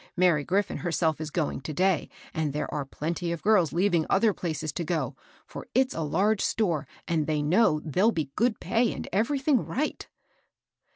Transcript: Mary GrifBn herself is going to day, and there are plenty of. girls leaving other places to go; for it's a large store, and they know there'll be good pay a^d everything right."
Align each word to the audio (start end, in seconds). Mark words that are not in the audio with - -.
Mary 0.17 0.43
GrifBn 0.43 0.79
herself 0.79 1.21
is 1.21 1.29
going 1.29 1.61
to 1.61 1.73
day, 1.73 2.09
and 2.33 2.53
there 2.53 2.73
are 2.73 2.85
plenty 2.85 3.31
of. 3.31 3.43
girls 3.43 3.71
leaving 3.71 4.07
other 4.09 4.33
places 4.33 4.71
to 4.73 4.83
go; 4.83 5.15
for 5.45 5.67
it's 5.75 5.93
a 5.93 6.01
large 6.01 6.41
store, 6.41 6.87
and 7.07 7.27
they 7.27 7.43
know 7.43 7.79
there'll 7.85 8.11
be 8.11 8.31
good 8.35 8.59
pay 8.59 8.87
a^d 8.99 9.05
everything 9.13 9.63
right." 9.63 10.07